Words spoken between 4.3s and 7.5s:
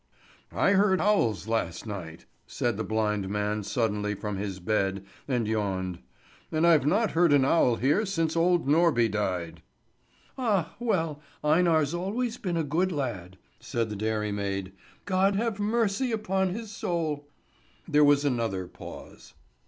his bed, and yawned. "And I've not heard an